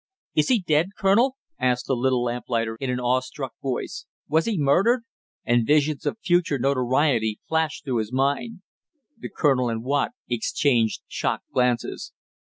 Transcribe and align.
"Is 0.33 0.47
he 0.47 0.59
dead, 0.59 0.87
Colonel?" 0.97 1.35
asked 1.59 1.85
the 1.85 1.93
little 1.95 2.23
lamplighter 2.23 2.75
in 2.79 2.89
an 2.89 2.99
awe 2.99 3.19
struck 3.19 3.53
voice. 3.61 4.07
"Was 4.27 4.45
he 4.45 4.57
murdered?" 4.57 5.03
and 5.45 5.63
visions 5.67 6.07
of 6.07 6.17
future 6.23 6.57
notoriety 6.57 7.39
flashed 7.47 7.85
through 7.85 7.97
his 7.97 8.11
mind. 8.11 8.63
The 9.19 9.29
colonel 9.29 9.69
and 9.69 9.83
Watt 9.83 10.13
exchanged 10.27 11.01
shocked 11.07 11.51
glances. 11.53 12.13